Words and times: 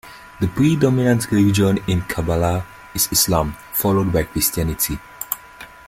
The 0.39 0.47
predominant 0.47 1.29
religion 1.31 1.77
in 1.87 2.01
Kabala 2.01 2.65
is 2.95 3.07
Islam, 3.11 3.55
followed 3.71 4.11
by 4.11 4.23
Christianity. 4.23 4.97